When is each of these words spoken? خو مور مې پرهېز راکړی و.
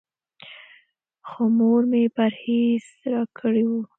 خو 1.27 1.43
مور 1.57 1.81
مې 1.91 2.03
پرهېز 2.15 2.83
راکړی 3.13 3.63
و. 3.67 3.71